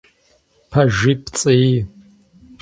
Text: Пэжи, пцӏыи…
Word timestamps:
Пэжи, 0.69 1.13
пцӏыи… 1.23 1.73